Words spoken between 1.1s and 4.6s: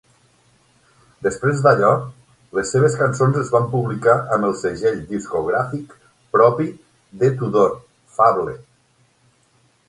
Després d'allò, les seves cançons es van publicar amb el